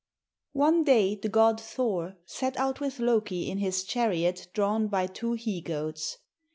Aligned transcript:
One 0.53 0.83
day 0.83 1.13
the 1.13 1.29
god 1.29 1.61
Thor 1.61 2.17
set 2.25 2.57
out 2.57 2.79
with 2.79 2.97
Loki 2.97 3.47
in 3.51 3.59
his 3.59 3.83
chariot 3.83 4.47
drawn 4.51 4.87
by 4.87 5.05
two 5.05 5.33
he 5.33 5.61
goats. 5.61 6.17